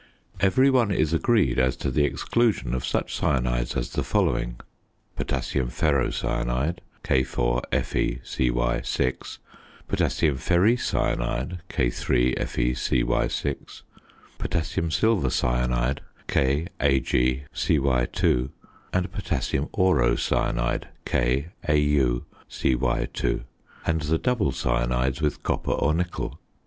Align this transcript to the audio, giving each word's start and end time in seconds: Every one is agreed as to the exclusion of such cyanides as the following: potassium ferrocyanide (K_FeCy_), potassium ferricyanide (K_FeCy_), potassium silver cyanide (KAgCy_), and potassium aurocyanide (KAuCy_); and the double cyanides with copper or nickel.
Every 0.39 0.71
one 0.71 0.89
is 0.89 1.13
agreed 1.13 1.59
as 1.59 1.75
to 1.77 1.91
the 1.91 2.03
exclusion 2.05 2.73
of 2.73 2.83
such 2.83 3.13
cyanides 3.19 3.77
as 3.77 3.91
the 3.91 4.01
following: 4.01 4.59
potassium 5.15 5.69
ferrocyanide 5.69 6.79
(K_FeCy_), 7.03 8.19
potassium 9.87 10.37
ferricyanide 10.39 11.59
(K_FeCy_), 11.69 13.81
potassium 14.39 14.89
silver 14.89 15.29
cyanide 15.29 16.01
(KAgCy_), 16.27 17.47
and 18.93 19.11
potassium 19.11 19.67
aurocyanide 19.71 20.83
(KAuCy_); 21.05 23.41
and 23.85 24.01
the 24.01 24.17
double 24.17 24.51
cyanides 24.51 25.21
with 25.21 25.43
copper 25.43 25.71
or 25.73 25.93
nickel. 25.93 26.39